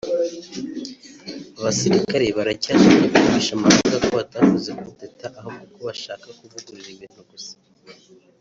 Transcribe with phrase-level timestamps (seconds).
[1.59, 7.53] Abasirikare baracyashaka kumvisha amahanga ko batakoze kudeta ahubwo ko bashaka kuvugurura ibintu gusa